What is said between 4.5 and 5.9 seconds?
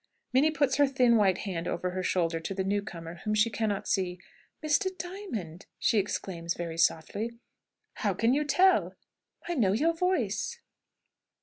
"Mr. Diamond!"